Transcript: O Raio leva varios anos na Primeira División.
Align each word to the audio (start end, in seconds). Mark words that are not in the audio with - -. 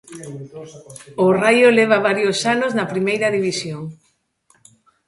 O 1.25 1.27
Raio 1.41 1.69
leva 1.79 2.03
varios 2.09 2.37
anos 2.53 2.71
na 2.77 2.89
Primeira 2.93 3.27
División. 3.37 3.81